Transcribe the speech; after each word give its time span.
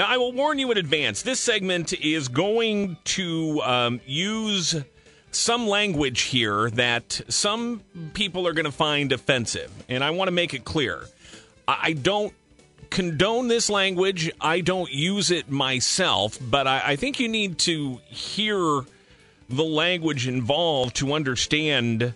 Now, 0.00 0.06
I 0.06 0.16
will 0.16 0.32
warn 0.32 0.58
you 0.58 0.70
in 0.70 0.78
advance 0.78 1.20
this 1.20 1.40
segment 1.40 1.92
is 1.92 2.28
going 2.28 2.96
to 3.04 3.60
um, 3.60 4.00
use 4.06 4.74
some 5.30 5.68
language 5.68 6.22
here 6.22 6.70
that 6.70 7.20
some 7.28 7.82
people 8.14 8.48
are 8.48 8.54
going 8.54 8.64
to 8.64 8.72
find 8.72 9.12
offensive. 9.12 9.70
And 9.90 10.02
I 10.02 10.08
want 10.08 10.28
to 10.28 10.32
make 10.32 10.54
it 10.54 10.64
clear 10.64 11.04
I 11.68 11.92
don't 11.92 12.32
condone 12.88 13.48
this 13.48 13.68
language, 13.68 14.32
I 14.40 14.62
don't 14.62 14.90
use 14.90 15.30
it 15.30 15.50
myself, 15.50 16.38
but 16.40 16.66
I, 16.66 16.82
I 16.82 16.96
think 16.96 17.20
you 17.20 17.28
need 17.28 17.58
to 17.58 18.00
hear 18.06 18.86
the 19.50 19.64
language 19.64 20.26
involved 20.26 20.96
to 20.96 21.12
understand 21.12 22.14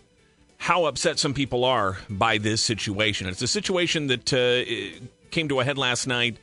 how 0.57 0.87
upset 0.87 1.19
some 1.19 1.35
people 1.35 1.66
are 1.66 1.98
by 2.09 2.39
this 2.39 2.62
situation. 2.62 3.27
It's 3.27 3.43
a 3.43 3.46
situation 3.46 4.07
that 4.07 4.32
uh, 4.32 5.05
came 5.30 5.51
to 5.51 5.61
a 5.61 5.64
head 5.64 5.77
last 5.77 6.07
night 6.07 6.39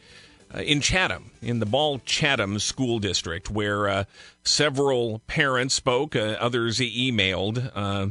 in 0.60 0.82
Chatham, 0.82 1.32
in 1.42 1.60
the 1.60 1.66
Ball 1.66 2.00
Chatham 2.00 2.60
School 2.60 3.00
District, 3.00 3.50
where 3.50 3.88
uh, 3.88 4.04
several 4.44 5.20
parents 5.28 5.76
spoke, 5.76 6.16
uh, 6.16 6.38
others 6.40 6.80
emailed, 6.80 7.72
uh, 7.76 8.08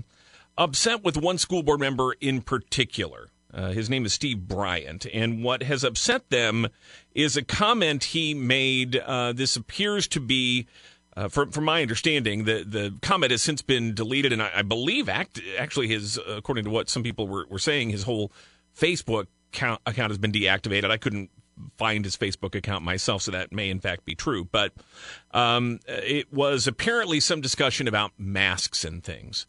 upset 0.57 1.05
with 1.05 1.17
one 1.17 1.39
school 1.39 1.63
board 1.63 1.81
member 1.81 2.15
in 2.21 2.41
particular. 2.41 3.29
Uh, 3.53 3.71
his 3.71 3.91
name 3.91 4.07
is 4.07 4.13
Steve 4.13 4.47
Bryant. 4.47 5.07
And 5.13 5.43
what 5.43 5.63
has 5.65 5.83
upset 5.83 6.31
them 6.31 6.69
is 7.15 7.37
a 7.37 7.43
comment 7.43 8.05
he 8.05 8.33
made. 8.33 8.97
Uh, 8.97 9.33
this 9.33 9.57
appears 9.57 10.07
to 10.09 10.21
be. 10.21 10.67
From, 11.29 11.51
from 11.51 11.65
my 11.65 11.83
understanding, 11.83 12.45
the, 12.45 12.65
the 12.67 12.95
comment 13.03 13.31
has 13.31 13.43
since 13.43 13.61
been 13.61 13.95
deleted, 13.95 14.33
and 14.33 14.41
I, 14.41 14.51
I 14.55 14.63
believe 14.63 15.07
act, 15.07 15.39
actually 15.59 15.89
his, 15.89 16.19
according 16.27 16.65
to 16.65 16.71
what 16.71 16.89
some 16.89 17.03
people 17.03 17.29
were, 17.29 17.47
were 17.51 17.59
saying, 17.59 17.91
his 17.91 18.05
whole 18.05 18.33
Facebook 18.75 19.27
account, 19.53 19.83
account 19.85 20.13
has 20.13 20.17
been 20.17 20.33
deactivated. 20.33 20.91
I 20.91 20.97
couldn't 20.97 21.29
find 21.77 22.05
his 22.05 22.17
Facebook 22.17 22.55
account 22.55 22.85
myself, 22.85 23.23
so 23.23 23.31
that 23.33 23.53
may 23.53 23.71
in 23.71 23.81
fact 23.81 24.05
be 24.05 24.15
true. 24.15 24.45
But 24.45 24.73
um, 25.33 25.81
it 25.87 26.33
was 26.33 26.67
apparently 26.67 27.21
some 27.21 27.41
discussion 27.41 27.89
about 27.89 28.13
masks 28.19 28.85
and 28.85 29.03
things. 29.03 29.47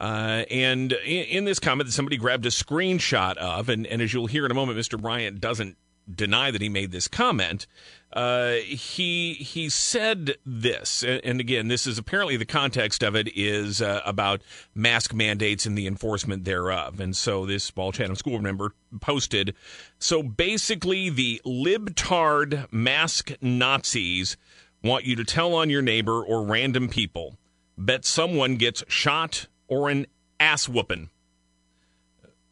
Uh, 0.00 0.44
and 0.50 0.92
in, 0.92 1.24
in, 1.24 1.44
this 1.44 1.58
comment 1.58 1.86
that 1.86 1.92
somebody 1.92 2.16
grabbed 2.16 2.46
a 2.46 2.50
screenshot 2.50 3.36
of, 3.36 3.68
and, 3.68 3.86
and, 3.86 4.00
as 4.00 4.14
you'll 4.14 4.26
hear 4.26 4.46
in 4.46 4.50
a 4.50 4.54
moment, 4.54 4.78
Mr. 4.78 4.98
Bryant 4.98 5.40
doesn't 5.42 5.76
deny 6.14 6.50
that 6.50 6.60
he 6.60 6.68
made 6.68 6.92
this 6.92 7.08
comment. 7.08 7.66
Uh, 8.12 8.54
he 8.54 9.34
he 9.34 9.68
said 9.68 10.36
this, 10.44 11.04
and, 11.04 11.38
again, 11.38 11.68
this 11.68 11.86
is 11.86 11.96
apparently 11.96 12.36
the 12.36 12.44
context 12.44 13.04
of 13.04 13.14
it 13.14 13.28
is 13.36 13.80
uh, 13.80 14.00
about 14.04 14.42
mask 14.74 15.14
mandates 15.14 15.64
and 15.64 15.78
the 15.78 15.86
enforcement 15.86 16.44
thereof. 16.44 16.98
And 16.98 17.14
so 17.14 17.46
this 17.46 17.70
Ball 17.70 17.92
Chatham 17.92 18.16
school 18.16 18.40
member 18.40 18.74
posted. 19.00 19.54
So 20.00 20.24
basically, 20.24 21.08
the 21.08 21.40
libtard 21.46 22.66
mask 22.72 23.32
Nazis 23.40 24.36
want 24.82 25.04
you 25.04 25.14
to 25.14 25.24
tell 25.24 25.54
on 25.54 25.70
your 25.70 25.82
neighbor 25.82 26.20
or 26.20 26.44
random 26.44 26.88
people. 26.88 27.36
Bet 27.78 28.04
someone 28.04 28.56
gets 28.56 28.82
shot 28.88 29.46
or 29.68 29.88
an 29.88 30.06
ass 30.40 30.68
whooping. 30.68 31.10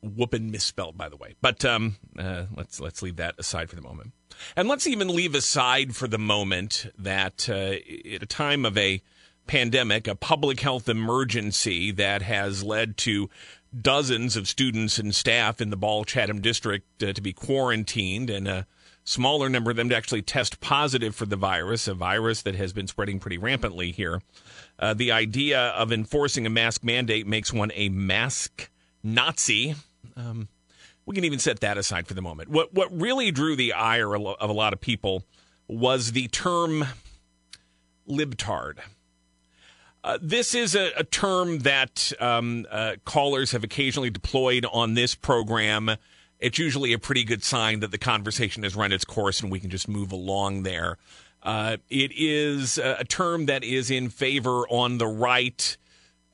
Whooping 0.03 0.51
misspelled, 0.51 0.97
by 0.97 1.09
the 1.09 1.17
way. 1.17 1.35
But 1.41 1.65
um, 1.65 1.97
uh, 2.19 2.45
let's 2.57 2.81
let's 2.81 3.03
leave 3.03 3.17
that 3.17 3.35
aside 3.39 3.69
for 3.69 3.77
the 3.77 3.83
moment, 3.83 4.13
and 4.57 4.69
let's 4.69 4.87
even 4.87 5.09
leave 5.09 5.35
aside 5.35 5.97
for 5.97 6.07
the 6.07 6.19
moment 6.19 6.87
that 6.97 7.49
uh, 7.49 7.77
at 8.15 8.23
a 8.23 8.27
time 8.27 8.65
of 8.65 8.79
a 8.79 9.03
pandemic, 9.49 10.07
a 10.07 10.15
public 10.15 10.61
health 10.61 10.89
emergency 10.89 11.91
that 11.91 12.23
has 12.23 12.63
led 12.63 12.97
to 12.99 13.29
dozens 13.79 14.37
of 14.37 14.47
students 14.47 14.99
and 14.99 15.15
staff 15.15 15.61
in 15.61 15.71
the 15.71 15.77
Ball 15.77 16.05
Chatham 16.05 16.41
district 16.41 17.03
uh, 17.03 17.13
to 17.13 17.21
be 17.21 17.33
quarantined 17.33 18.31
and 18.31 18.47
a 18.47 18.67
smaller 19.05 19.49
number 19.49 19.71
of 19.71 19.77
them 19.77 19.89
to 19.89 19.97
actually 19.97 20.23
test 20.23 20.61
positive 20.61 21.15
for 21.15 21.27
the 21.27 21.37
virus, 21.37 21.89
a 21.89 21.95
virus 21.95 22.43
that 22.43 22.55
has 22.55 22.73
been 22.73 22.87
spreading 22.87 23.19
pretty 23.19 23.39
rampantly 23.39 23.91
here. 23.91 24.21
Uh, 24.79 24.95
the 24.95 25.11
idea 25.11 25.59
of 25.59 25.91
enforcing 25.91 26.47
a 26.47 26.51
mask 26.51 26.85
mandate 26.85 27.27
makes 27.27 27.53
one 27.53 27.73
a 27.75 27.89
mask 27.89 28.71
Nazi. 29.03 29.75
Um, 30.19 30.49
we 31.07 31.15
can 31.15 31.25
even 31.25 31.39
set 31.39 31.61
that 31.61 31.79
aside 31.79 32.07
for 32.07 32.15
the 32.15 32.23
moment. 32.23 32.51
What 32.51 32.75
what 32.75 32.93
really 32.93 33.31
drew 33.31 33.57
the 33.57 33.73
ire 33.73 34.15
of 34.15 34.51
a 34.51 34.53
lot 34.53 34.73
of 34.73 34.81
people 34.81 35.25
was 35.67 36.13
the 36.13 36.29
term 36.29 36.85
libtard. 38.09 38.79
Uh, 40.05 40.19
this 40.23 40.55
is 40.55 40.75
a, 40.75 40.91
a 40.97 41.05
term 41.05 41.61
that 41.61 42.13
um, 42.21 42.67
uh, 42.71 42.95
callers 43.05 43.53
have 43.53 43.65
occasionally 43.65 44.11
deployed 44.11 44.65
on 44.73 44.95
this 44.95 45.15
program. 45.15 45.91
It's 46.39 46.59
usually 46.59 46.93
a 46.93 46.99
pretty 46.99 47.25
good 47.25 47.43
sign 47.43 47.81
that 47.81 47.91
the 47.91 47.99
conversation 47.99 48.63
has 48.63 48.77
run 48.77 48.93
its 48.93 49.05
course 49.05 49.41
and 49.41 49.51
we 49.51 49.61
can 49.61 49.71
just 49.71 49.89
move 49.89 50.13
along 50.13 50.63
there. 50.63 50.99
Uh, 51.43 51.79
it 51.91 52.13
is 52.15 52.79
a 52.79 53.05
term 53.05 53.47
that 53.47 53.65
is 53.65 53.91
in 53.91 54.09
favor 54.09 54.67
on 54.69 54.99
the 54.99 55.07
right 55.07 55.77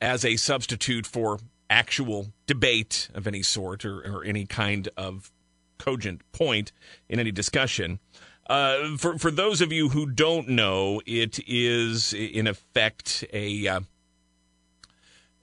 as 0.00 0.24
a 0.24 0.36
substitute 0.36 1.06
for 1.06 1.38
actual 1.70 2.32
debate 2.46 3.08
of 3.14 3.26
any 3.26 3.42
sort 3.42 3.84
or, 3.84 4.00
or 4.00 4.24
any 4.24 4.46
kind 4.46 4.88
of 4.96 5.30
cogent 5.78 6.20
point 6.32 6.72
in 7.08 7.18
any 7.18 7.32
discussion. 7.32 7.98
Uh, 8.46 8.96
for 8.98 9.18
for 9.18 9.30
those 9.30 9.60
of 9.60 9.72
you 9.72 9.88
who 9.88 10.06
don't 10.06 10.48
know, 10.48 11.00
it 11.06 11.40
is 11.46 12.12
in 12.12 12.46
effect 12.46 13.24
a, 13.32 13.66
uh, 13.66 13.80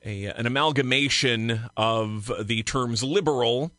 a 0.05 0.25
an 0.25 0.45
amalgamation 0.45 1.61
of 1.75 2.31
the 2.45 2.61
terms 2.61 3.03
liberal 3.03 3.71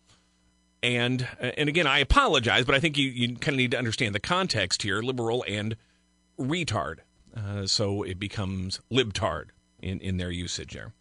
and 0.83 1.27
and 1.39 1.69
again, 1.69 1.87
I 1.87 2.01
apologize, 2.01 2.65
but 2.65 2.75
I 2.75 2.81
think 2.81 2.99
you, 2.99 3.09
you 3.09 3.37
kind 3.37 3.55
of 3.55 3.59
need 3.59 3.71
to 3.71 3.79
understand 3.79 4.15
the 4.15 4.21
context 4.21 4.83
here: 4.83 5.01
liberal 5.01 5.45
and 5.47 5.77
retard. 6.39 6.99
Uh, 7.35 7.67
so 7.67 8.03
it 8.03 8.19
becomes 8.19 8.81
libtard 8.91 9.51
in 9.81 10.01
in 10.01 10.17
their 10.17 10.31
usage 10.31 10.75
there. 10.75 10.93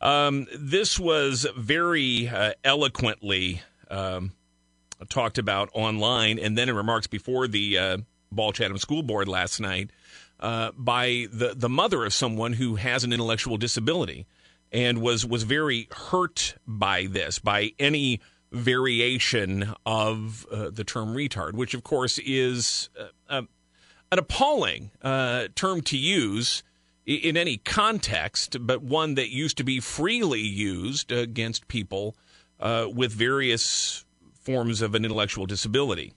Um, 0.00 0.46
this 0.56 0.98
was 0.98 1.46
very 1.56 2.28
uh, 2.28 2.52
eloquently 2.62 3.62
um, 3.90 4.32
talked 5.08 5.38
about 5.38 5.70
online, 5.72 6.38
and 6.38 6.56
then 6.56 6.68
in 6.68 6.76
remarks 6.76 7.06
before 7.06 7.48
the 7.48 7.78
uh, 7.78 7.98
Ball 8.30 8.52
Chatham 8.52 8.78
School 8.78 9.02
Board 9.02 9.28
last 9.28 9.60
night 9.60 9.90
uh, 10.40 10.70
by 10.76 11.26
the 11.32 11.54
the 11.54 11.68
mother 11.68 12.04
of 12.04 12.12
someone 12.12 12.54
who 12.54 12.76
has 12.76 13.04
an 13.04 13.12
intellectual 13.12 13.56
disability 13.56 14.26
and 14.72 15.00
was 15.00 15.26
was 15.26 15.42
very 15.42 15.88
hurt 15.90 16.56
by 16.66 17.06
this 17.06 17.38
by 17.38 17.72
any 17.78 18.20
variation 18.52 19.74
of 19.84 20.46
uh, 20.50 20.70
the 20.70 20.84
term 20.84 21.14
retard, 21.14 21.52
which 21.52 21.74
of 21.74 21.82
course 21.82 22.18
is 22.24 22.88
uh, 22.98 23.04
uh, 23.28 23.42
an 24.10 24.18
appalling 24.18 24.90
uh, 25.02 25.48
term 25.54 25.82
to 25.82 25.98
use 25.98 26.62
in 27.08 27.38
any 27.38 27.56
context, 27.56 28.58
but 28.60 28.82
one 28.82 29.14
that 29.14 29.30
used 29.30 29.56
to 29.56 29.64
be 29.64 29.80
freely 29.80 30.42
used 30.42 31.10
against 31.10 31.66
people 31.66 32.14
uh, 32.60 32.86
with 32.92 33.12
various 33.12 34.04
forms 34.34 34.82
of 34.82 34.94
an 34.94 35.04
intellectual 35.04 35.46
disability. 35.46 36.12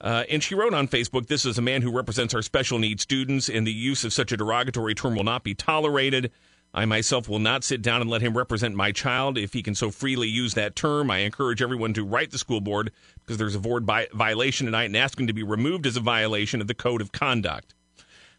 Uh, 0.00 0.24
and 0.30 0.42
she 0.42 0.54
wrote 0.54 0.74
on 0.74 0.86
Facebook, 0.86 1.26
This 1.26 1.44
is 1.44 1.58
a 1.58 1.62
man 1.62 1.82
who 1.82 1.90
represents 1.90 2.34
our 2.34 2.42
special 2.42 2.78
needs 2.78 3.02
students, 3.02 3.48
and 3.48 3.66
the 3.66 3.72
use 3.72 4.04
of 4.04 4.12
such 4.12 4.30
a 4.30 4.36
derogatory 4.36 4.94
term 4.94 5.16
will 5.16 5.24
not 5.24 5.42
be 5.42 5.54
tolerated. 5.54 6.30
I 6.72 6.84
myself 6.84 7.28
will 7.28 7.38
not 7.38 7.64
sit 7.64 7.82
down 7.82 8.00
and 8.00 8.10
let 8.10 8.20
him 8.20 8.36
represent 8.36 8.74
my 8.74 8.92
child 8.92 9.38
if 9.38 9.52
he 9.52 9.62
can 9.62 9.74
so 9.74 9.90
freely 9.90 10.28
use 10.28 10.54
that 10.54 10.76
term. 10.76 11.10
I 11.10 11.18
encourage 11.18 11.62
everyone 11.62 11.94
to 11.94 12.04
write 12.04 12.32
the 12.32 12.38
school 12.38 12.60
board 12.60 12.90
because 13.20 13.38
there's 13.38 13.54
a 13.54 13.60
board 13.60 13.84
violation 13.84 14.66
tonight 14.66 14.86
and 14.86 14.96
ask 14.96 15.18
him 15.18 15.28
to 15.28 15.32
be 15.32 15.44
removed 15.44 15.86
as 15.86 15.96
a 15.96 16.00
violation 16.00 16.60
of 16.60 16.66
the 16.66 16.74
code 16.74 17.00
of 17.00 17.12
conduct. 17.12 17.74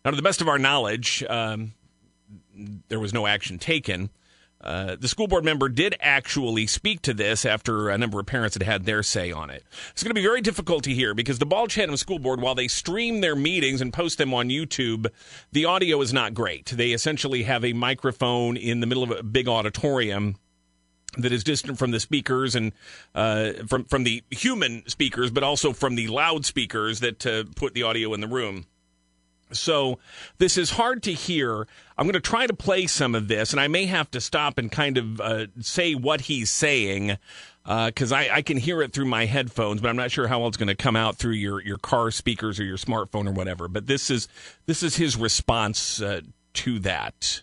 Now, 0.06 0.12
to 0.12 0.18
the 0.18 0.24
best 0.24 0.40
of 0.40 0.48
our 0.48 0.60
knowledge, 0.60 1.24
um, 1.28 1.74
there 2.90 3.00
was 3.00 3.12
no 3.12 3.26
action 3.26 3.58
taken. 3.58 4.12
Uh, 4.62 4.96
the 4.96 5.08
school 5.08 5.28
board 5.28 5.44
member 5.44 5.68
did 5.68 5.96
actually 6.00 6.68
speak 6.68 7.02
to 7.02 7.14
this 7.14 7.44
after 7.44 7.90
a 7.90 7.98
number 7.98 8.20
of 8.20 8.28
parents 8.28 8.56
had 8.56 8.64
had 8.64 8.86
their 8.86 9.02
say 9.02 9.32
on 9.32 9.50
it. 9.50 9.64
It's 9.92 10.04
going 10.04 10.12
to 10.12 10.20
be 10.20 10.26
very 10.26 10.42
difficult 10.42 10.84
to 10.86 10.94
hear 10.94 11.16
because 11.16 11.40
the 11.40 11.46
Ball 11.46 11.68
Chatham 11.68 11.98
School 11.98 12.20
Board, 12.20 12.40
while 12.40 12.56
they 12.56 12.68
stream 12.68 13.22
their 13.22 13.36
meetings 13.36 13.82
and 13.82 13.92
post 13.92 14.20
them 14.20 14.34
on 14.34 14.50
YouTube, 14.50 15.08
the 15.52 15.66
audio 15.66 16.00
is 16.02 16.14
not 16.14 16.36
great. 16.36 16.68
They 16.68 16.92
essentially 16.92 17.44
have 17.44 17.66
a 17.66 17.74
microphone 17.74 18.58
in 18.58 18.80
the 18.80 18.88
middle 18.88 19.04
of 19.04 19.12
a 19.12 19.24
big 19.24 19.48
auditorium 19.48 20.36
that 21.18 21.32
is 21.32 21.44
distant 21.44 21.80
from 21.80 21.92
the 21.92 22.00
speakers 22.00 22.56
and 22.56 22.74
uh, 23.16 23.54
from 23.68 23.86
from 23.86 24.04
the 24.04 24.24
human 24.30 24.88
speakers, 24.88 25.32
but 25.32 25.44
also 25.44 25.74
from 25.74 25.96
the 25.96 26.08
loudspeakers 26.08 27.00
that 27.00 27.26
uh, 27.26 27.44
put 27.56 27.74
the 27.74 27.84
audio 27.84 28.14
in 28.14 28.22
the 28.22 28.28
room. 28.28 28.66
So 29.60 30.00
this 30.38 30.58
is 30.58 30.72
hard 30.72 31.04
to 31.04 31.14
hear. 31.14 31.68
I'm 31.98 32.06
going 32.06 32.14
to 32.14 32.20
try 32.20 32.48
to 32.48 32.54
play 32.54 32.88
some 32.88 33.16
of 33.16 33.28
this, 33.28 33.52
and 33.52 33.60
I 33.60 33.68
may 33.68 33.86
have 33.86 34.12
to 34.12 34.22
stop 34.22 34.58
and 34.58 34.72
kind 34.72 34.98
of 34.98 35.22
uh, 35.22 35.48
say 35.60 35.96
what 35.96 36.22
he's 36.22 36.50
saying 36.50 37.18
because 37.66 38.12
uh, 38.12 38.18
I, 38.18 38.30
I, 38.32 38.42
can 38.44 38.58
hear 38.58 38.84
it 38.84 38.94
through 38.94 39.06
my 39.06 39.26
headphones, 39.26 39.82
but 39.82 39.90
I'm 39.90 39.96
not 39.96 40.12
sure 40.12 40.28
how 40.28 40.40
well 40.40 40.50
it's 40.50 40.58
going 40.58 40.68
to 40.68 40.76
come 40.76 40.96
out 40.96 41.16
through 41.16 41.34
your, 41.34 41.60
your 41.64 41.80
car 41.80 42.12
speakers 42.12 42.60
or 42.60 42.64
your 42.64 42.78
smartphone 42.78 43.28
or 43.28 43.32
whatever. 43.32 43.68
But 43.68 43.88
this 43.88 44.12
is 44.12 44.28
this 44.68 44.84
is 44.84 44.98
his 44.98 45.18
response 45.18 46.00
uh, 46.00 46.22
to 46.54 46.80
that. 46.80 47.42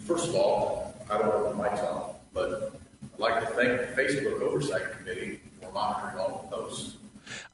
First 0.00 0.28
of 0.28 0.34
all, 0.34 0.94
I 1.10 1.18
don't 1.18 1.26
know 1.26 1.48
the 1.48 1.62
mic's 1.62 1.80
on, 1.80 2.14
but 2.34 2.72
I'd 3.14 3.18
like 3.18 3.40
to 3.40 3.46
thank 3.54 3.80
the 3.80 4.02
Facebook 4.02 4.42
Oversight 4.42 4.92
Committee 4.98 5.40
monitoring 5.72 6.18
all 6.18 6.48
posts. 6.50 6.96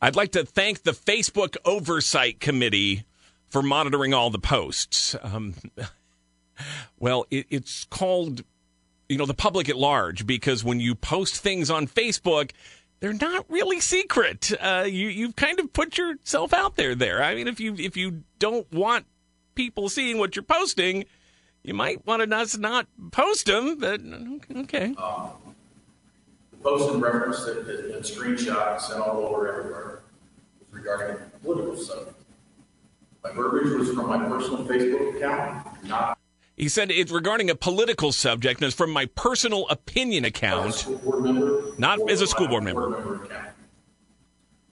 I'd 0.00 0.16
like 0.16 0.32
to 0.32 0.44
thank 0.44 0.82
the 0.82 0.92
Facebook 0.92 1.56
Oversight 1.64 2.40
Committee 2.40 3.04
for 3.48 3.62
monitoring 3.62 4.14
all 4.14 4.30
the 4.30 4.38
posts. 4.38 5.14
Um, 5.22 5.54
well, 6.98 7.26
it, 7.30 7.46
it's 7.50 7.84
called, 7.84 8.42
you 9.08 9.18
know, 9.18 9.26
the 9.26 9.34
public 9.34 9.68
at 9.68 9.76
large 9.76 10.26
because 10.26 10.64
when 10.64 10.80
you 10.80 10.94
post 10.94 11.36
things 11.36 11.70
on 11.70 11.86
Facebook, 11.86 12.50
they're 13.00 13.12
not 13.12 13.44
really 13.48 13.80
secret. 13.80 14.52
Uh, 14.60 14.84
you 14.86 15.08
you've 15.08 15.36
kind 15.36 15.58
of 15.58 15.72
put 15.72 15.98
yourself 15.98 16.52
out 16.52 16.76
there. 16.76 16.94
There, 16.94 17.22
I 17.22 17.34
mean, 17.34 17.48
if 17.48 17.58
you 17.58 17.74
if 17.74 17.96
you 17.96 18.22
don't 18.38 18.72
want 18.72 19.06
people 19.56 19.88
seeing 19.88 20.18
what 20.18 20.36
you're 20.36 20.44
posting, 20.44 21.04
you 21.64 21.74
might 21.74 22.06
want 22.06 22.20
to 22.20 22.26
not 22.26 22.56
not 22.58 22.86
post 23.10 23.46
them. 23.46 23.78
But 23.78 24.00
okay. 24.56 24.94
Um, 24.96 25.30
the 26.62 26.68
post 26.68 26.94
in 26.94 27.00
reference 27.00 27.44
that 27.44 27.56
has 27.66 27.66
been 27.66 28.00
screenshot 28.00 28.72
and 28.72 28.80
sent 28.80 29.00
all 29.00 29.26
over 29.26 29.52
everywhere 29.52 30.02
regarding 30.70 31.16
political 31.42 31.76
subject. 31.76 32.16
My 33.24 33.32
verbiage 33.32 33.78
was 33.78 33.90
from 33.92 34.08
my 34.08 34.18
personal 34.28 34.64
Facebook 34.64 35.16
account, 35.16 35.84
not. 35.84 36.18
He 36.56 36.68
said 36.68 36.90
it's 36.90 37.10
regarding 37.10 37.50
a 37.50 37.54
political 37.54 38.12
subject 38.12 38.60
and 38.60 38.66
it's 38.66 38.76
from 38.76 38.90
my 38.90 39.06
personal 39.06 39.66
opinion 39.68 40.24
account, 40.24 40.86
member, 41.04 41.72
not 41.78 41.98
as 42.10 42.20
a 42.20 42.26
school 42.26 42.48
board 42.48 42.64
member. 42.64 42.90
member 42.90 43.28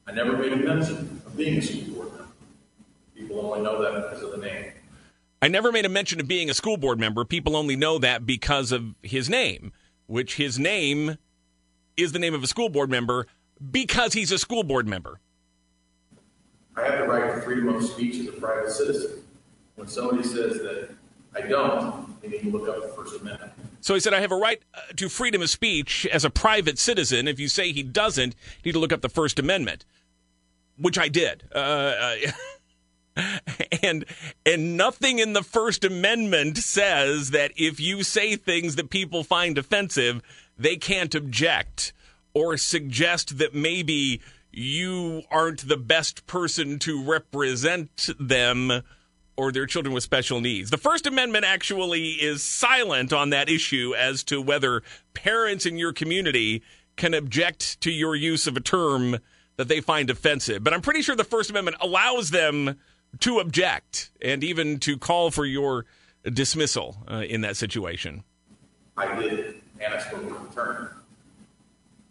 I 0.07 0.13
never 0.13 0.37
made 0.37 0.53
a 0.53 0.57
mention 0.57 1.23
of 1.25 1.37
being 1.37 1.59
a 1.59 1.63
school 1.63 1.95
board 1.95 2.09
member. 2.13 2.29
People 3.15 3.41
only 3.41 3.63
know 3.63 3.83
that 3.83 4.11
because 4.11 4.23
of 4.23 4.33
the 4.33 4.39
name. 4.39 4.73
I 5.43 5.49
never 5.49 5.73
made 5.73 5.87
a 5.87 5.89
mention 5.89 6.21
of 6.21 6.29
being 6.29 6.51
a 6.51 6.55
school 6.55 6.77
board 6.77 7.01
member. 7.01 7.25
People 7.25 7.57
only 7.57 7.77
know 7.77 7.99
that 7.99 8.27
because 8.27 8.73
of 8.73 8.95
his 9.03 9.31
name, 9.31 9.73
which 10.07 10.37
his 10.37 10.59
name 10.59 11.17
is 11.97 12.13
the 12.13 12.19
name 12.19 12.35
of 12.35 12.43
a 12.43 12.47
school 12.47 12.69
board 12.69 12.91
member 12.91 13.27
because 13.71 14.13
he's 14.13 14.33
a 14.33 14.39
school 14.39 14.63
board 14.63 14.87
member. 14.87 15.21
I 16.77 16.85
have 16.85 16.99
the 17.01 17.07
right 17.07 17.35
to 17.35 17.41
freedom 17.43 17.69
of 17.69 17.85
speech 17.85 18.21
as 18.21 18.29
a 18.29 18.33
private 18.33 18.71
citizen. 18.71 19.23
When 19.77 19.89
somebody 19.89 20.23
says 20.23 20.59
that 20.59 20.91
I 21.35 21.43
don't, 21.43 22.21
they 22.23 22.29
need 22.29 22.43
to 22.43 22.51
look 22.51 22.69
up 22.69 22.83
the 22.83 22.89
First 22.89 23.21
Amendment. 23.21 23.53
So 23.81 23.95
he 23.95 24.01
said, 24.01 24.13
I 24.13 24.21
have 24.21 24.33
a 24.33 24.37
right 24.37 24.61
uh, 24.75 24.81
to 24.97 25.09
freedom 25.09 25.43
of 25.43 25.51
speech 25.51 26.07
as 26.13 26.25
a 26.25 26.31
private 26.31 26.79
citizen. 26.79 27.29
If 27.29 27.41
you 27.41 27.49
say 27.49 27.73
he 27.73 27.83
doesn't, 27.83 28.35
you 28.63 28.71
need 28.71 28.73
to 28.73 28.79
look 28.79 28.93
up 28.93 29.01
the 29.01 29.09
First 29.09 29.39
Amendment, 29.39 29.85
which 30.77 30.99
I 30.99 31.09
did. 31.09 31.45
Uh, 31.55 31.59
uh 31.59 32.17
and 33.83 34.05
and 34.47 34.77
nothing 34.77 35.19
in 35.19 35.33
the 35.33 35.43
First 35.43 35.85
Amendment 35.85 36.59
says 36.59 37.31
that 37.31 37.53
if 37.57 37.81
you 37.81 38.03
say 38.03 38.37
things 38.37 38.77
that 38.77 38.91
people 38.91 39.25
find 39.25 39.59
offensive, 39.59 40.23
they 40.61 40.77
can't 40.77 41.15
object 41.15 41.93
or 42.35 42.57
suggest 42.57 43.39
that 43.39 43.55
maybe 43.55 44.21
you 44.53 45.23
aren't 45.31 45.67
the 45.67 45.77
best 45.77 46.27
person 46.27 46.79
to 46.81 47.03
represent 47.03 48.11
them 48.19 48.83
or 49.37 49.53
their 49.53 49.67
children 49.67 49.95
with 49.95 50.03
special 50.03 50.41
needs. 50.41 50.71
The 50.71 50.77
First 50.77 51.07
Amendment 51.07 51.47
actually 51.47 52.11
is 52.11 52.43
silent 52.43 53.13
on 53.13 53.31
that 53.31 53.49
issue 53.49 53.95
as 53.97 54.23
to 54.25 54.43
whether 54.43 54.83
parents 55.15 55.65
in 55.65 55.79
your 55.79 55.95
community 55.95 56.63
can 56.97 57.15
object 57.15 57.81
to 57.81 57.91
your 57.91 58.15
use 58.15 58.47
of 58.47 58.57
a 58.57 58.61
term 58.61 59.19
that 59.57 59.69
they 59.69 59.81
find 59.81 60.11
offensive. 60.11 60.63
But 60.63 60.75
I'm 60.75 60.83
pretty 60.83 61.01
sure 61.01 61.17
the 61.17 61.25
First 61.25 61.49
Amendment 61.49 61.79
allows 61.81 62.31
them 62.31 62.79
to 63.21 63.39
object 63.39 64.11
and 64.21 64.45
even 64.45 64.79
to 64.81 64.99
call 64.99 65.31
for 65.31 65.47
your 65.47 65.87
dismissal 66.25 66.99
uh, 67.11 67.25
in 67.27 67.41
that 67.41 67.57
situation. 67.57 68.25
I 68.97 69.19
did, 69.19 69.61
and 69.81 69.95
I 69.95 69.99
spoke 69.99 70.25
with 70.25 70.55
the 70.55 70.61
attorney. 70.61 70.89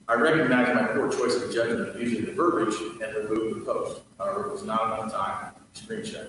I 0.08 0.16
recognize 0.16 0.74
my 0.74 0.88
poor 0.88 1.12
choice 1.12 1.36
of 1.36 1.54
judgment 1.54 2.00
using 2.00 2.26
the 2.26 2.32
verbiage 2.32 2.76
and 3.02 3.30
removed 3.30 3.62
the 3.62 3.66
post. 3.66 4.02
However, 4.18 4.48
it 4.48 4.52
was 4.54 4.64
not 4.64 5.00
enough 5.00 5.12
time 5.14 5.54
to 5.74 5.84
screen 5.84 6.04
check. 6.04 6.28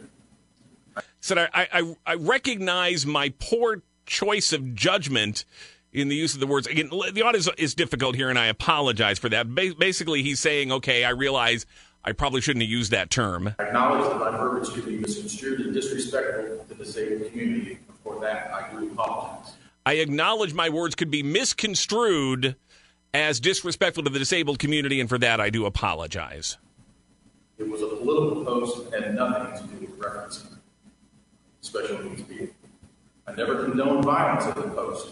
Said 1.21 1.39
I, 1.39 1.49
I, 1.55 1.97
I 2.07 2.15
recognize 2.15 3.07
my 3.07 3.33
poor 3.39 3.83
choice 4.05 4.53
of 4.53 4.75
judgment 4.75 5.45
in 5.93 6.09
the 6.09 6.15
use 6.15 6.35
of 6.35 6.41
the 6.41 6.47
words. 6.47 6.67
Again, 6.67 6.91
the 6.91 7.23
audio 7.23 7.41
is 7.57 7.75
difficult 7.75 8.17
here, 8.17 8.29
and 8.29 8.39
I 8.39 8.47
apologize 8.47 9.19
for 9.19 9.29
that. 9.31 9.55
Basically, 9.55 10.23
he's 10.23 10.41
saying, 10.41 10.73
okay, 10.73 11.05
I 11.05 11.11
realize 11.11 11.65
I 12.05 12.13
probably 12.13 12.41
shouldn't 12.41 12.63
have 12.63 12.71
used 12.71 12.93
that 12.93 13.11
term. 13.11 13.55
I 13.59 13.63
acknowledge 13.65 14.09
that 14.11 14.19
my 14.19 14.31
verbiage 14.37 14.73
could 14.75 14.87
be 14.87 14.99
misconstrued 14.99 15.61
and 15.61 15.75
disrespectful 15.75 16.59
to 16.59 16.69
the 16.69 16.75
disabled 16.75 17.31
community. 17.31 17.79
For 18.05 18.21
that, 18.21 18.53
I 18.53 18.71
do 18.71 18.91
apologize. 18.93 19.55
I 19.87 19.95
acknowledge 19.95 20.53
my 20.53 20.69
words 20.69 20.95
could 20.95 21.11
be 21.11 21.23
misconstrued 21.23 22.57
as 23.13 23.41
disrespectful 23.41 24.05
to 24.05 24.11
the 24.11 24.19
disabled 24.19 24.59
community, 24.59 25.01
and 25.01 25.09
for 25.09 25.19
that, 25.19 25.41
I 25.41 25.51
do 25.51 25.67
apologize. 25.67 26.59
It 27.59 27.69
was 27.69 27.83
a 27.83 27.89
political 27.89 28.45
post 28.45 28.93
and 28.93 29.05
had 29.05 29.15
nothing 29.15 29.69
to 29.69 29.75
do 29.75 29.87
with 29.87 29.99
referencing 29.99 30.59
special 31.61 32.03
needs 32.03 32.23
people. 32.23 32.55
I 33.27 33.35
never 33.35 33.65
condoned 33.65 34.05
violence 34.05 34.45
in 34.45 34.63
the 34.63 34.75
post. 34.75 35.11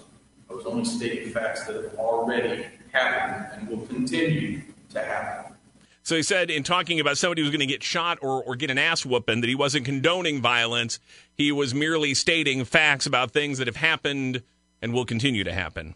I 0.50 0.54
was 0.54 0.64
only 0.66 0.84
stating 0.84 1.30
facts 1.30 1.66
that 1.66 1.76
have 1.76 1.94
already 1.96 2.66
happened 2.92 3.60
and 3.60 3.68
will 3.68 3.86
continue 3.86 4.62
to 4.90 5.00
happen. 5.00 5.54
So 6.02 6.16
he 6.16 6.22
said 6.22 6.50
in 6.50 6.62
talking 6.62 7.00
about 7.00 7.18
somebody 7.18 7.42
who's 7.42 7.50
going 7.50 7.60
to 7.60 7.66
get 7.66 7.82
shot 7.82 8.18
or, 8.22 8.42
or 8.42 8.56
get 8.56 8.70
an 8.70 8.78
ass 8.78 9.04
whooping 9.04 9.42
that 9.42 9.46
he 9.46 9.54
wasn't 9.54 9.84
condoning 9.84 10.40
violence. 10.40 11.00
He 11.34 11.52
was 11.52 11.74
merely 11.74 12.14
stating 12.14 12.64
facts 12.64 13.04
about 13.04 13.32
things 13.32 13.58
that 13.58 13.66
have 13.66 13.76
happened 13.76 14.42
and 14.82 14.92
will 14.92 15.04
continue 15.04 15.44
to 15.44 15.52
happen. 15.52 15.94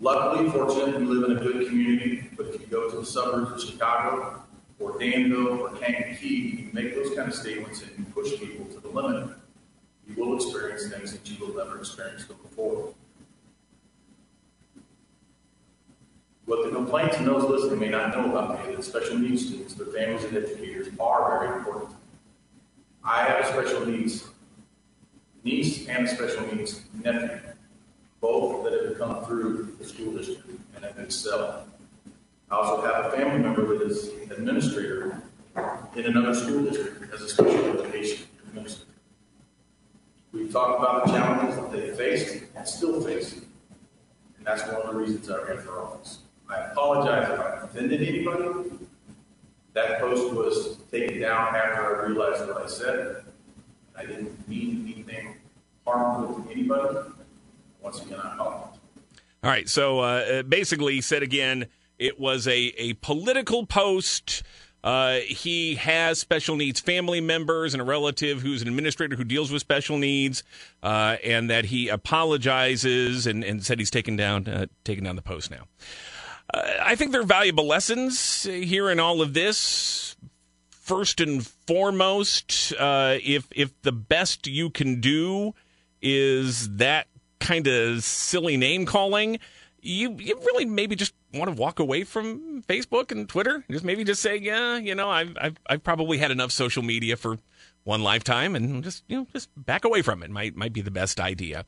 Luckily, 0.00 0.50
fortunately, 0.50 1.04
we 1.04 1.14
live 1.14 1.30
in 1.30 1.36
a 1.36 1.40
good 1.40 1.68
community, 1.68 2.28
but 2.36 2.46
if 2.46 2.60
you 2.60 2.66
go 2.66 2.90
to 2.90 2.96
the 2.96 3.06
suburbs 3.06 3.62
of 3.62 3.70
Chicago 3.70 4.42
or 4.80 4.98
Danville 4.98 5.60
or 5.60 5.70
Kankakee, 5.76 6.26
you 6.28 6.68
make 6.72 6.94
those 6.94 7.14
kind 7.14 7.28
of 7.28 7.34
statements 7.34 7.82
and 7.82 7.90
you 7.96 8.04
push 8.12 8.38
people 8.38 8.66
to 8.66 8.80
the 8.80 8.88
limit, 8.88 9.30
you 10.08 10.16
will 10.16 10.34
experience 10.34 10.88
things 10.88 11.12
that 11.12 11.30
you 11.30 11.38
will 11.38 11.54
never 11.54 11.78
experience 11.78 12.24
before. 12.24 12.92
What 16.46 16.64
the 16.64 16.74
complaints 16.74 17.16
and 17.18 17.26
those 17.28 17.48
listening 17.48 17.78
may 17.78 17.88
not 17.88 18.16
know 18.16 18.28
about 18.28 18.66
me 18.66 18.74
is 18.74 18.78
that 18.78 18.82
special 18.82 19.18
needs 19.18 19.46
students, 19.46 19.74
their 19.74 19.86
families, 19.86 20.24
and 20.24 20.36
educators 20.36 20.88
are 20.98 21.38
very 21.38 21.58
important. 21.58 21.90
I 23.04 23.24
have 23.24 23.44
a 23.44 23.48
special 23.48 23.86
needs 23.86 24.24
niece 25.44 25.86
and 25.86 26.06
a 26.06 26.08
special 26.08 26.52
needs 26.52 26.82
nephew 27.04 27.40
both 28.22 28.64
that 28.64 28.72
have 28.72 28.98
come 28.98 29.24
through 29.24 29.71
the 29.82 29.88
school 29.88 30.12
district 30.12 30.48
and 30.76 30.84
have 30.84 30.98
uh, 30.98 31.02
excelled. 31.02 31.64
I 32.50 32.54
also 32.54 32.82
have 32.82 33.06
a 33.06 33.16
family 33.16 33.38
member 33.38 33.66
that 33.66 33.82
is 33.86 34.10
administrator 34.30 35.22
in 35.96 36.04
another 36.06 36.34
school 36.34 36.64
district 36.64 37.12
as 37.12 37.22
a 37.22 37.28
special 37.28 37.80
education 37.80 38.26
administrator. 38.48 38.90
We've 40.32 40.52
talked 40.52 40.80
about 40.80 41.06
the 41.06 41.12
challenges 41.12 41.56
that 41.56 41.72
they 41.72 41.90
faced 41.94 42.44
and 42.54 42.66
still 42.66 43.00
face, 43.00 43.34
and 43.34 44.46
that's 44.46 44.62
one 44.66 44.82
of 44.82 44.92
the 44.92 44.98
reasons 44.98 45.30
I 45.30 45.42
ran 45.42 45.58
for 45.58 45.80
office. 45.80 46.18
I 46.48 46.58
apologize 46.70 47.30
if 47.30 47.40
I 47.40 47.64
offended 47.64 48.02
anybody. 48.02 48.70
That 49.74 50.00
post 50.00 50.34
was 50.34 50.76
taken 50.90 51.20
down 51.20 51.56
after 51.56 52.02
I 52.02 52.06
realized 52.06 52.46
what 52.46 52.62
I 52.62 52.66
said. 52.66 53.24
I 53.96 54.04
didn't 54.04 54.46
mean 54.48 54.92
anything 54.92 55.36
harmful 55.86 56.42
to 56.42 56.50
anybody. 56.50 56.98
Once 57.80 58.02
again, 58.02 58.20
I 58.22 58.34
apologize. 58.34 58.51
All 59.42 59.50
right. 59.50 59.68
So 59.68 60.00
uh, 60.00 60.42
basically, 60.44 61.00
said 61.00 61.22
again, 61.22 61.66
it 61.98 62.18
was 62.18 62.46
a, 62.46 62.58
a 62.76 62.94
political 62.94 63.66
post. 63.66 64.42
Uh, 64.84 65.18
he 65.18 65.76
has 65.76 66.18
special 66.18 66.56
needs 66.56 66.80
family 66.80 67.20
members 67.20 67.74
and 67.74 67.80
a 67.80 67.84
relative 67.84 68.42
who's 68.42 68.62
an 68.62 68.68
administrator 68.68 69.16
who 69.16 69.24
deals 69.24 69.52
with 69.52 69.60
special 69.60 69.96
needs, 69.96 70.42
uh, 70.82 71.16
and 71.24 71.50
that 71.50 71.66
he 71.66 71.88
apologizes 71.88 73.26
and, 73.26 73.44
and 73.44 73.64
said 73.64 73.78
he's 73.78 73.90
taken 73.90 74.16
down 74.16 74.48
uh, 74.48 74.66
taken 74.84 75.04
down 75.04 75.16
the 75.16 75.22
post 75.22 75.50
now. 75.50 75.66
Uh, 76.52 76.62
I 76.80 76.96
think 76.96 77.12
there 77.12 77.20
are 77.20 77.24
valuable 77.24 77.66
lessons 77.66 78.42
here 78.42 78.90
in 78.90 78.98
all 78.98 79.22
of 79.22 79.34
this. 79.34 80.16
First 80.70 81.20
and 81.20 81.46
foremost, 81.46 82.72
uh, 82.76 83.18
if 83.22 83.46
if 83.52 83.80
the 83.82 83.92
best 83.92 84.48
you 84.48 84.68
can 84.68 85.00
do 85.00 85.54
is 86.00 86.76
that 86.76 87.06
kind 87.42 87.66
of 87.66 88.02
silly 88.04 88.56
name 88.56 88.86
calling, 88.86 89.38
you 89.80 90.16
you 90.18 90.38
really 90.46 90.64
maybe 90.64 90.96
just 90.96 91.12
want 91.34 91.54
to 91.54 91.60
walk 91.60 91.80
away 91.80 92.04
from 92.04 92.62
Facebook 92.62 93.10
and 93.10 93.28
Twitter. 93.28 93.64
Just 93.70 93.84
maybe 93.84 94.04
just 94.04 94.22
say, 94.22 94.36
yeah, 94.36 94.76
you 94.78 94.94
know, 94.94 95.10
I've 95.10 95.36
I've, 95.40 95.56
I've 95.66 95.82
probably 95.82 96.18
had 96.18 96.30
enough 96.30 96.52
social 96.52 96.82
media 96.82 97.16
for 97.16 97.38
one 97.84 98.02
lifetime, 98.02 98.54
and 98.54 98.84
just 98.84 99.02
you 99.08 99.18
know, 99.18 99.26
just 99.32 99.50
back 99.56 99.84
away 99.84 100.02
from 100.02 100.22
it 100.22 100.30
might 100.30 100.56
might 100.56 100.72
be 100.72 100.80
the 100.80 100.90
best 100.90 101.20
idea. 101.20 101.64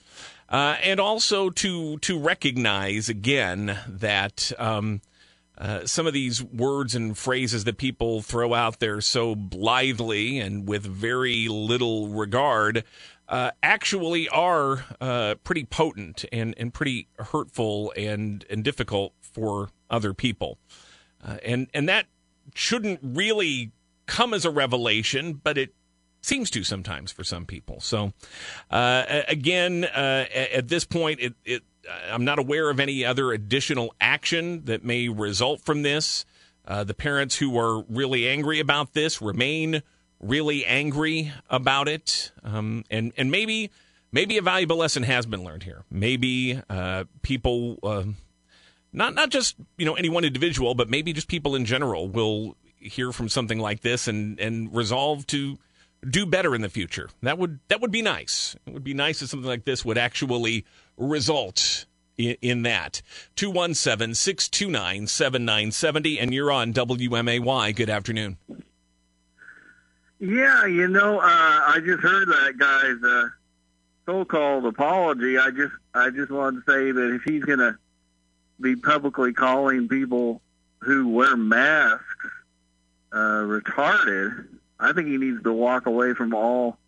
Uh, 0.48 0.76
and 0.82 1.00
also 1.00 1.50
to 1.50 1.98
to 1.98 2.18
recognize 2.18 3.08
again 3.08 3.78
that. 3.88 4.52
Um, 4.58 5.02
uh, 5.56 5.86
some 5.86 6.04
of 6.04 6.12
these 6.12 6.42
words 6.42 6.96
and 6.96 7.16
phrases 7.16 7.62
that 7.62 7.78
people 7.78 8.22
throw 8.22 8.54
out 8.54 8.80
there 8.80 9.00
so 9.00 9.36
blithely 9.36 10.40
and 10.40 10.66
with 10.66 10.82
very 10.82 11.46
little 11.46 12.08
regard 12.08 12.82
uh, 13.34 13.50
actually 13.64 14.28
are 14.28 14.84
uh, 15.00 15.34
pretty 15.42 15.64
potent 15.64 16.24
and, 16.30 16.54
and 16.56 16.72
pretty 16.72 17.08
hurtful 17.18 17.92
and, 17.96 18.44
and 18.48 18.62
difficult 18.62 19.12
for 19.20 19.70
other 19.90 20.14
people. 20.14 20.56
Uh, 21.20 21.38
and, 21.44 21.66
and 21.74 21.88
that 21.88 22.06
shouldn't 22.54 23.00
really 23.02 23.72
come 24.06 24.32
as 24.34 24.44
a 24.44 24.52
revelation, 24.52 25.40
but 25.42 25.58
it 25.58 25.74
seems 26.22 26.48
to 26.48 26.62
sometimes 26.62 27.10
for 27.10 27.24
some 27.24 27.44
people. 27.44 27.80
So, 27.80 28.12
uh, 28.70 29.02
again, 29.26 29.82
uh, 29.82 30.26
at 30.32 30.68
this 30.68 30.84
point, 30.84 31.18
it, 31.18 31.34
it, 31.44 31.64
I'm 32.08 32.24
not 32.24 32.38
aware 32.38 32.70
of 32.70 32.78
any 32.78 33.04
other 33.04 33.32
additional 33.32 33.96
action 34.00 34.64
that 34.66 34.84
may 34.84 35.08
result 35.08 35.60
from 35.62 35.82
this. 35.82 36.24
The 36.64 36.94
parents 36.94 37.36
who 37.38 37.58
are 37.58 37.82
really 37.88 38.28
angry 38.28 38.60
about 38.60 38.92
this 38.92 39.20
remain 39.20 39.82
really 40.24 40.64
angry 40.64 41.32
about 41.48 41.88
it, 41.88 42.32
um, 42.42 42.84
and 42.90 43.12
and 43.16 43.30
maybe 43.30 43.70
maybe 44.12 44.38
a 44.38 44.42
valuable 44.42 44.76
lesson 44.76 45.02
has 45.02 45.26
been 45.26 45.44
learned 45.44 45.62
here. 45.62 45.84
Maybe 45.90 46.60
uh, 46.70 47.04
people, 47.22 47.78
uh, 47.82 48.04
not 48.92 49.14
not 49.14 49.30
just 49.30 49.56
you 49.76 49.84
know 49.84 49.94
any 49.94 50.08
one 50.08 50.24
individual, 50.24 50.74
but 50.74 50.88
maybe 50.88 51.12
just 51.12 51.28
people 51.28 51.54
in 51.54 51.64
general 51.64 52.08
will 52.08 52.56
hear 52.78 53.12
from 53.12 53.28
something 53.28 53.58
like 53.58 53.80
this 53.80 54.08
and 54.08 54.38
and 54.40 54.74
resolve 54.74 55.26
to 55.28 55.58
do 56.08 56.26
better 56.26 56.54
in 56.54 56.62
the 56.62 56.68
future. 56.68 57.08
That 57.22 57.38
would 57.38 57.60
that 57.68 57.80
would 57.80 57.92
be 57.92 58.02
nice. 58.02 58.56
It 58.66 58.72
would 58.72 58.84
be 58.84 58.94
nice 58.94 59.22
if 59.22 59.28
something 59.28 59.48
like 59.48 59.64
this 59.64 59.84
would 59.84 59.98
actually 59.98 60.64
result 60.96 61.86
in, 62.16 62.62
that. 62.62 63.02
217 63.36 64.14
629 64.14 65.06
7970, 65.08 66.20
and 66.20 66.32
you're 66.32 66.52
on 66.52 66.72
WMAY. 66.72 67.74
Good 67.74 67.90
afternoon. 67.90 68.38
Yeah, 70.18 70.66
you 70.66 70.88
know, 70.88 71.18
uh, 71.18 71.22
I 71.22 71.80
just 71.84 72.02
heard 72.02 72.28
that 72.28 72.56
guy's 72.58 73.02
uh, 73.02 73.28
so-called 74.06 74.64
apology. 74.66 75.38
I 75.38 75.50
just, 75.50 75.74
I 75.92 76.10
just 76.10 76.30
wanted 76.30 76.64
to 76.64 76.72
say 76.72 76.92
that 76.92 77.14
if 77.14 77.22
he's 77.22 77.44
going 77.44 77.58
to 77.58 77.76
be 78.60 78.76
publicly 78.76 79.32
calling 79.32 79.88
people 79.88 80.40
who 80.78 81.08
wear 81.08 81.36
masks 81.36 82.04
uh, 83.12 83.42
retarded, 83.42 84.46
I 84.78 84.92
think 84.92 85.08
he 85.08 85.16
needs 85.16 85.42
to 85.42 85.52
walk 85.52 85.86
away 85.86 86.14
from 86.14 86.34
all 86.34 86.78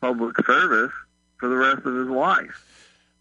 public 0.00 0.36
service 0.46 0.92
for 1.38 1.48
the 1.48 1.56
rest 1.56 1.84
of 1.84 1.94
his 1.94 2.08
life. 2.08 2.66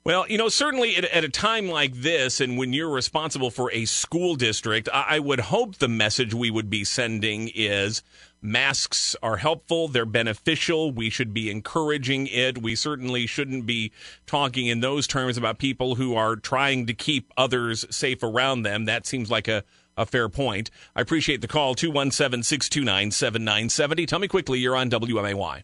Well, 0.05 0.25
you 0.27 0.37
know, 0.37 0.49
certainly 0.49 0.95
at, 0.95 1.05
at, 1.05 1.23
a 1.23 1.29
time 1.29 1.67
like 1.67 1.93
this, 1.93 2.39
and 2.39 2.57
when 2.57 2.71
you're 2.73 2.89
responsible 2.89 3.51
for 3.51 3.71
a 3.71 3.85
school 3.85 4.35
district, 4.35 4.87
I, 4.93 5.05
I 5.09 5.19
would 5.19 5.39
hope 5.39 5.75
the 5.75 5.89
message 5.89 6.33
we 6.33 6.49
would 6.49 6.69
be 6.69 6.83
sending 6.83 7.51
is 7.53 8.01
masks 8.41 9.15
are 9.22 9.38
helpful, 9.38 9.88
they're 9.88 10.05
beneficial. 10.05 10.91
We 10.91 11.10
should 11.10 11.34
be 11.34 11.50
encouraging 11.50 12.27
it. 12.27 12.62
We 12.62 12.75
certainly 12.75 13.27
shouldn't 13.27 13.65
be 13.65 13.91
talking 14.25 14.67
in 14.67 14.81
those 14.81 15.08
terms 15.08 15.38
about 15.38 15.58
people 15.58 15.96
who 15.96 16.15
are 16.15 16.36
trying 16.36 16.86
to 16.88 16.93
keep 16.93 17.31
others 17.38 17.86
safe 17.89 18.24
around 18.24 18.63
them. 18.63 18.86
That 18.86 19.05
seems 19.05 19.29
like 19.29 19.48
a 19.48 19.63
a 19.98 20.05
fair 20.05 20.29
point. 20.29 20.72
I 20.96 21.01
appreciate 21.01 21.41
the 21.41 21.48
call 21.48 21.75
217 21.75 22.41
629 22.43 23.12
7970. 23.12 24.05
Tell 24.05 24.19
me 24.19 24.27
quickly, 24.27 24.60
you're 24.60 24.75
on 24.75 24.89
WMAY. 24.89 25.63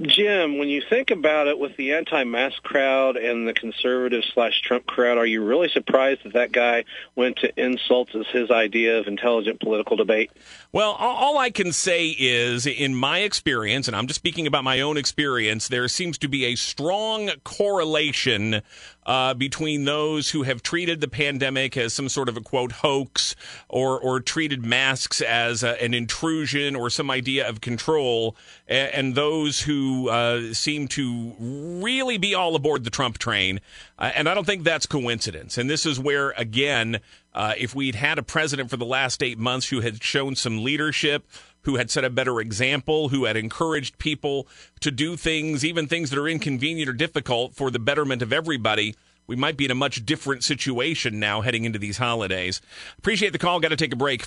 Jim, 0.00 0.58
when 0.58 0.68
you 0.68 0.80
think 0.88 1.10
about 1.10 1.48
it 1.48 1.58
with 1.58 1.76
the 1.76 1.94
anti-mask 1.94 2.62
crowd 2.62 3.16
and 3.16 3.48
the 3.48 3.52
conservative 3.52 4.22
slash 4.32 4.60
Trump 4.62 4.86
crowd, 4.86 5.18
are 5.18 5.26
you 5.26 5.42
really 5.42 5.68
surprised 5.68 6.22
that 6.22 6.34
that 6.34 6.52
guy 6.52 6.84
went 7.16 7.38
to 7.38 7.52
insults 7.60 8.14
as 8.14 8.26
his 8.28 8.48
idea 8.48 9.00
of 9.00 9.08
intelligent 9.08 9.58
political 9.58 9.96
debate? 9.96 10.30
Well, 10.70 10.92
all 10.92 11.38
I 11.38 11.50
can 11.50 11.72
say 11.72 12.08
is, 12.08 12.64
in 12.64 12.94
my 12.94 13.20
experience, 13.20 13.88
and 13.88 13.96
I'm 13.96 14.06
just 14.06 14.20
speaking 14.20 14.46
about 14.46 14.62
my 14.62 14.80
own 14.80 14.96
experience, 14.96 15.66
there 15.66 15.88
seems 15.88 16.16
to 16.18 16.28
be 16.28 16.44
a 16.44 16.54
strong 16.54 17.30
correlation 17.42 18.62
uh, 19.08 19.32
between 19.32 19.84
those 19.84 20.30
who 20.30 20.42
have 20.42 20.62
treated 20.62 21.00
the 21.00 21.08
pandemic 21.08 21.76
as 21.76 21.94
some 21.94 22.10
sort 22.10 22.28
of 22.28 22.36
a 22.36 22.42
quote 22.42 22.72
hoax 22.72 23.34
or 23.68 23.98
or 23.98 24.20
treated 24.20 24.66
masks 24.66 25.22
as 25.22 25.62
a, 25.62 25.82
an 25.82 25.94
intrusion 25.94 26.76
or 26.76 26.90
some 26.90 27.10
idea 27.10 27.48
of 27.48 27.62
control, 27.62 28.36
and, 28.68 28.92
and 28.92 29.14
those 29.14 29.62
uh, 30.08 30.54
seem 30.54 30.88
to 30.88 31.34
really 31.38 32.18
be 32.18 32.34
all 32.34 32.54
aboard 32.54 32.84
the 32.84 32.90
Trump 32.90 33.18
train. 33.18 33.60
Uh, 33.98 34.10
and 34.14 34.28
I 34.28 34.34
don't 34.34 34.46
think 34.46 34.64
that's 34.64 34.86
coincidence. 34.86 35.58
And 35.58 35.68
this 35.68 35.86
is 35.86 35.98
where 35.98 36.30
again. 36.30 37.00
Uh, 37.34 37.54
if 37.56 37.72
we'd 37.72 37.94
had 37.94 38.18
a 38.18 38.22
president 38.22 38.68
for 38.68 38.76
the 38.76 38.86
last 38.86 39.22
eight 39.22 39.38
months 39.38 39.68
who 39.68 39.80
had 39.80 40.02
shown 40.02 40.34
some 40.34 40.64
leadership, 40.64 41.24
who 41.62 41.76
had 41.76 41.88
set 41.88 42.02
a 42.02 42.10
better 42.10 42.40
example, 42.40 43.10
who 43.10 43.26
had 43.26 43.36
encouraged 43.36 43.98
people 43.98 44.48
to 44.80 44.90
do 44.90 45.16
things, 45.16 45.64
even 45.64 45.86
things 45.86 46.10
that 46.10 46.18
are 46.18 46.26
inconvenient 46.26 46.88
or 46.88 46.94
difficult 46.94 47.54
for 47.54 47.70
the 47.70 47.78
betterment 47.78 48.22
of 48.22 48.32
everybody, 48.32 48.96
we 49.28 49.36
might 49.36 49.56
be 49.58 49.66
in 49.66 49.70
a 49.70 49.74
much 49.74 50.04
different 50.06 50.42
situation 50.42 51.20
now 51.20 51.42
heading 51.42 51.64
into 51.64 51.78
these 51.78 51.98
holidays. 51.98 52.60
Appreciate 52.98 53.32
the 53.32 53.38
call. 53.38 53.60
Got 53.60 53.68
to 53.68 53.76
take 53.76 53.92
a 53.92 53.96
break. 53.96 54.26